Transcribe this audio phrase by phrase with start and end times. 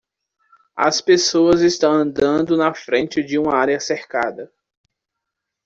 [0.75, 4.51] As pessoas estão andando na frente de uma área cercada.